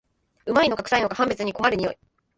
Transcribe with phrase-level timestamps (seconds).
[0.47, 1.97] 旨いのかくさいのか判別に困る匂い